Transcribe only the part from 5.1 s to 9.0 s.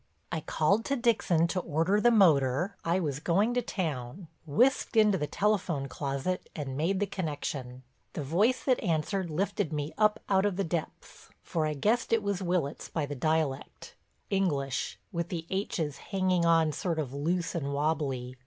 the telephone closet, and made the connection. The voice that